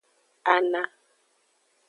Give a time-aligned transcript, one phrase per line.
[0.53, 0.81] Ana.